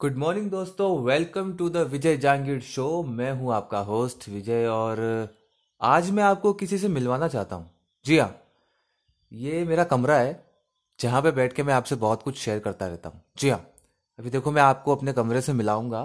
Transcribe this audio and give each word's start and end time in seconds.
Good 0.00 0.16
morning 0.16 0.50
दोस्तों. 0.50 0.88
Welcome 1.04 1.52
to 1.56 1.68
the 1.68 1.76
Vijay 1.92 2.16
Jangir 2.16 2.60
show 2.62 3.02
मैं 3.02 3.30
हूँ 3.32 3.52
आपका 3.54 3.78
होस्ट 3.78 4.28
विजय 4.28 4.66
और 4.66 5.00
आज 5.80 6.10
मैं 6.10 6.22
आपको 6.22 6.52
किसी 6.52 6.76
से 6.78 6.88
मिलवाना 6.88 7.28
चाहता 7.28 7.56
हूँ। 7.56 7.70
जी 8.04 8.18
हाँ 8.18 8.30
ये 9.32 9.64
मेरा 9.64 9.84
कमरा 9.84 10.18
है, 10.18 10.44
जहाँ 10.98 11.22
पे 11.22 11.30
बैठ 11.30 11.52
के 11.52 11.62
मैं 11.62 11.74
आपसे 11.74 11.94
बहुत 11.96 12.22
कुछ 12.22 12.38
शेयर 12.38 12.58
करता 12.58 12.86
रहता 12.86 13.08
हूँ। 13.08 13.20
जी 13.38 13.48
हाँ 13.50 13.58
अभी 14.18 14.30
देखो 14.30 14.50
मैं 14.50 14.62
आपको 14.62 14.94
अपने 14.96 15.12
कमरे 15.12 15.40
से 15.40 15.52
मिलाऊँगा 15.52 16.02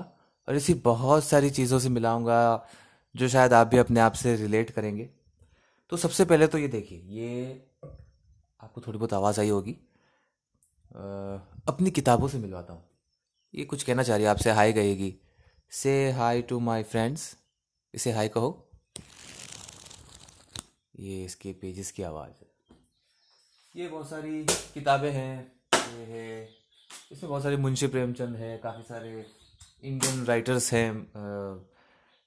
और 0.47 0.55
ऐसी 0.55 0.73
बहुत 0.85 1.23
सारी 1.23 1.49
चीज़ों 1.49 1.79
से 1.79 1.89
मिलाऊँगा, 1.89 2.67
जो 3.15 3.27
शायद 3.27 3.53
आप 3.53 3.67
भी 3.67 3.77
अपने 3.77 3.99
आप 3.99 4.13
से 4.13 4.35
रिलेट 4.35 4.71
करेंगे। 4.71 5.09
तो 5.91 5.97
सबसे 5.97 6.25
पहले 6.25 6.47
तो 6.47 6.57
ये 6.57 6.67
देखिए, 6.67 6.97
ये 6.99 7.61
आपको 7.83 8.81
थोड़ी 8.81 8.97
बहुत 8.97 9.13
आवाज़ 9.13 9.39
आई 9.39 9.49
होगी। 9.49 9.77
अपनी 11.67 11.91
किताबों 11.91 12.27
से 12.27 12.37
मिलवाता 12.37 12.73
हूँ। 12.73 12.83
ये 13.53 13.65
कुछ 13.65 13.83
कहना 13.83 14.03
चाह 14.03 14.15
रही 14.15 14.25
है, 14.25 14.29
आपसे 14.31 14.51
हाय 14.51 14.73
कहेगी। 14.73 15.13
से 15.71 16.11
हाय 16.11 16.41
टू 16.41 16.59
माई 16.59 16.83
फ्रेंड्स 16.83 17.35
इसे 17.93 18.11
हाय 18.11 18.27
कहो। 18.27 18.69
ये 20.99 21.23
इसके 21.25 21.51
पेजेस 21.53 21.91
की 21.91 22.03
आवाज़ 22.03 22.31
है। 22.31 22.47
ये 23.75 23.87
बहुत 23.87 24.09
सारी 24.09 24.43
किताबें 24.73 25.11
हैं। 25.11 25.51
ये 25.73 26.05
है, 26.05 26.49
इसमें 27.11 27.29
बहुत 27.29 27.43
सारे 27.43 27.57
मुंशी 27.57 27.87
प्रेमचंद 27.87 28.35
है, 28.35 28.57
काफ़ी 28.57 28.83
सारे 28.83 29.25
इंडियन 29.83 30.23
राइटर्स 30.25 30.71
हैं। 30.73 30.91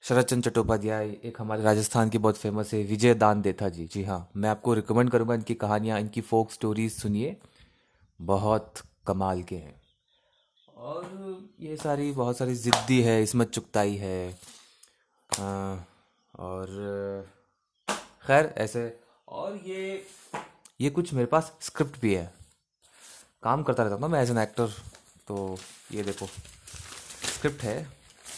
शरद 0.03 0.25
चंद्र 0.25 0.49
चट्टोपाध्याय, 0.49 1.09
एक 1.23 1.41
हमारे 1.41 1.63
राजस्थान 1.63 2.09
की 2.09 2.17
बहुत 2.17 2.37
फ़ेमस 2.37 2.73
है, 2.73 2.83
विजय 2.83 3.13
दान 3.13 3.41
देथा 3.41 3.69
जी। 3.69 3.85
जी 3.85 4.03
हाँ 4.03 4.29
मैं 4.35 4.49
आपको 4.49 4.73
रिकमेंड 4.73 5.09
करूँगा 5.09 5.33
इनकी 5.33 5.55
कहानियाँ, 5.55 5.99
इनकी 5.99 6.21
फोक 6.21 6.51
स्टोरीज 6.51 6.91
सुनिए। 6.93 7.35
बहुत 8.19 8.73
कमाल 9.07 9.43
के 9.43 9.55
हैं। 9.55 9.75
और 10.77 11.05
ये 11.59 11.75
सारी 11.77 12.11
बहुत 12.11 12.37
सारी 12.37 12.53
ज़िद्दी 12.55 13.01
है 13.01 13.21
इसमत 13.23 13.49
चुगताई 13.49 13.95
है। 13.95 14.29
अ, 15.29 15.85
और 16.39 16.67
खैर 18.25 18.53
ऐसे। 18.57 18.83
और 19.27 19.57
ये 19.65 20.05
ये 20.81 20.89
कुछ 20.89 21.13
मेरे 21.13 21.27
पास 21.27 21.51
स्क्रिप्ट 21.61 21.99
भी 22.01 22.13
है। 22.13 22.31
काम 23.43 23.63
करता 23.63 23.83
रहता 23.83 23.95
हूँ 23.95 24.11
मैं 24.11 24.21
एज 24.21 24.31
एन 24.31 24.37
एक्टर 24.37 24.67
तो 25.27 25.57
ये 25.91 26.03
देखो 26.03 26.25
स्क्रिप्ट 26.25 27.63
है। 27.63 27.77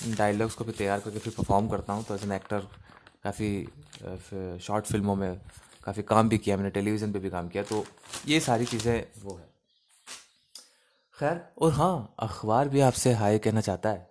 डायलॉग्स 0.08 0.56
को 0.56 0.66
भी 0.66 0.72
तैयार 0.72 1.00
करके 1.00 1.20
फिर 1.20 1.34
परफॉर्म 1.38 1.68
करता 1.70 1.94
हूँ 1.94 2.04
तो 2.06 2.16
एज 2.16 2.24
एन 2.24 2.32
एक्टर 2.32 2.68
काफ़ी 3.24 4.60
शॉर्ट 4.62 4.86
फ़िल्मों 4.86 5.16
में 5.16 5.40
काफ़ी 5.84 6.04
काम 6.04 6.30
भी 6.30 6.38
किया 6.38 6.58
मैंने 6.58 6.70
टेलीविज़न 6.70 7.12
पे 7.14 7.20
भी 7.20 7.30
काम 7.30 7.48
किया 7.50 7.64
तो 7.64 7.84
ये 8.28 8.40
सारी 8.40 8.66
चीज़ें 8.66 9.06
वो 9.24 9.36
है। 9.36 9.48
खैर 11.20 11.42
और 11.58 11.72
हाँ 11.72 12.16
अखबार 12.20 12.70
भी 12.70 12.80
आपसे 12.80 13.14
हाय 13.14 13.40
कहना 13.40 13.62
चाहता 13.62 13.90
है। 13.90 14.10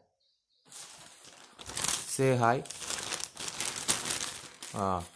से 2.16 2.36
हाय। 2.36 2.64
हाँ 4.74 5.06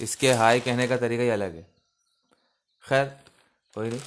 इसके 0.00 0.32
हाय 0.32 0.60
कहने 0.60 0.88
का 0.88 0.96
तरीका 0.96 1.22
ही 1.22 1.28
अलग 1.28 1.54
है। 1.54 1.66
खैर 2.88 3.04
कोई 3.74 3.90
नहीं। 3.90 4.00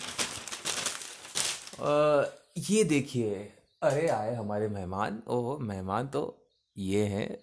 अ, 1.79 2.31
ये 2.57 2.83
देखिए 2.83 3.53
अरे 3.81 4.07
आए 4.07 4.35
हमारे 4.35 4.67
मेहमान। 4.67 5.23
ओह 5.27 5.59
मेहमान 5.59 6.07
तो 6.07 6.47
ये 6.77 7.05
हैं। 7.05 7.37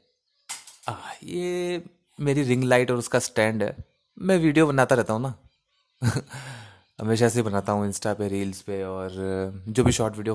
आ, 0.88 0.96
ये 1.22 1.82
मेरी 2.20 2.42
रिंग 2.42 2.64
लाइट 2.64 2.90
और 2.90 2.96
उसका 2.96 3.18
स्टैंड 3.18 3.62
है। 3.62 3.76
मैं 4.18 4.38
वीडियो 4.38 4.66
बनाता 4.66 4.94
रहता 4.94 5.12
हूँ 5.12 5.22
ना। 5.22 5.34
हमेशा 7.00 7.28
से 7.28 7.42
बनाता 7.42 7.72
हूँ 7.72 7.86
इंस्टा 7.86 8.14
पे 8.14 8.28
रील्स 8.28 8.62
पे 8.62 8.82
और 8.84 9.10
जो 9.68 9.84
भी 9.84 9.92
शॉर्ट 9.92 10.16
वीडियो 10.16 10.34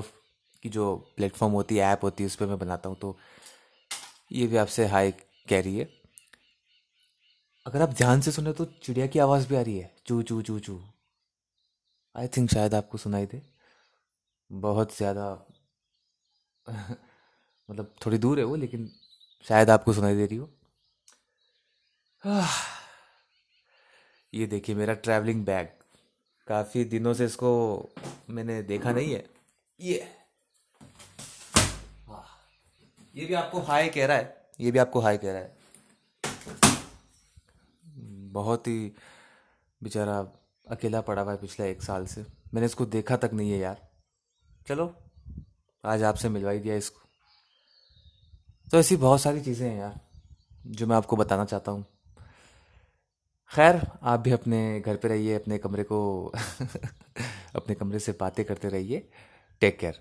की 0.62 0.68
जो 0.68 0.96
प्लेटफॉर्म 1.16 1.52
होती 1.52 1.76
है 1.76 1.84
ऐप 1.84 2.00
होती 2.04 2.22
है, 2.22 2.26
उस 2.26 2.36
पर 2.36 2.46
मैं 2.46 2.58
बनाता 2.58 2.88
हूँ। 2.88 2.96
तो 2.96 3.16
ये 4.32 4.46
भी 4.46 4.56
आपसे 4.56 4.86
हाई 4.86 5.10
कह 5.48 5.60
रही 5.60 5.78
है। 5.78 5.88
अगर 7.66 7.82
आप 7.82 7.88
ध्यान 7.88 8.20
से 8.20 8.32
सुने 8.32 8.52
तो 8.52 8.64
चिड़िया 8.64 9.06
की 9.06 9.18
आवाज़ 9.18 9.48
भी 9.48 9.56
आ 9.56 9.60
रही 9.60 9.78
है। 9.78 9.94
चू 10.06 10.22
चू 10.22 10.42
चू 10.42 10.58
चू। 10.58 10.80
आई 12.16 12.28
थिंक 12.28 12.50
शायद 12.50 12.74
आपको 12.74 12.98
सुनाई 12.98 13.26
दे। 13.26 13.42
बहुत 14.52 14.96
ज़्यादा 14.96 15.46
मतलब 17.70 17.94
थोड़ी 18.06 18.18
दूर 18.18 18.38
है 18.38 18.44
वो, 18.44 18.56
लेकिन 18.56 18.90
शायद 19.48 19.70
आपको 19.70 19.92
सुनाई 19.92 20.16
दे 20.16 20.26
रही 20.26 20.36
हो। 20.36 20.50
ये 24.34 24.46
देखिए 24.46 24.74
मेरा 24.74 24.94
ट्रैवलिंग 24.94 25.44
बैग 25.44 25.79
काफ़ी 26.50 26.84
दिनों 26.84 27.14
से 27.14 27.24
इसको 27.24 27.50
मैंने 28.30 28.62
देखा 28.62 28.92
नहीं 28.92 29.12
है। 29.14 29.24
ये। 29.80 30.08
ये 33.16 33.26
भी 33.26 33.34
आपको 33.34 33.60
हाय 33.60 33.88
कह 33.88 34.06
रहा 34.06 34.16
है। 34.16 34.48
ये 34.60 34.70
भी 34.70 34.78
आपको 34.78 35.00
हाय 35.00 35.18
कह 35.18 35.32
रहा 35.32 35.40
है। 35.40 35.56
बहुत 38.32 38.66
ही 38.66 38.92
बेचारा 39.82 40.18
अकेला 40.70 41.00
पड़ा 41.00 41.22
हुआ 41.22 41.32
है 41.32 41.38
पिछले 41.38 41.70
एक 41.70 41.82
साल 41.82 42.06
से। 42.06 42.20
मैंने 42.54 42.66
इसको 42.66 42.86
देखा 42.86 43.16
तक 43.16 43.30
नहीं 43.32 43.50
है 43.50 43.58
यार। 43.58 43.88
चलो, 44.68 44.94
आज 45.84 46.02
आपसे 46.02 46.28
मिलवा 46.28 46.50
ही 46.50 46.58
दिया 46.58 46.74
इसको। 46.74 47.00
तो 48.70 48.78
ऐसी 48.78 48.96
बहुत 48.96 49.20
सारी 49.20 49.40
चीज़ें 49.40 49.70
हैं 49.70 49.78
यार, 49.78 50.00
जो 50.66 50.86
मैं 50.86 50.96
आपको 50.96 51.16
बताना 51.16 51.44
चाहता 51.44 51.72
हूँ। 51.72 51.84
खैर, 53.54 53.86
आप 54.02 54.20
भी 54.20 54.30
अपने 54.30 54.80
घर 54.80 54.96
पे 54.96 55.08
रहिए, 55.08 55.34
अपने 55.34 55.58
कमरे 55.58 55.82
को, 55.82 56.26
अपने 57.54 57.74
कमरे 57.74 57.98
से 57.98 58.12
बातें 58.12 58.44
करते 58.44 58.68
रहिए। 58.68 59.08
Take 59.60 59.78
care 59.78 60.00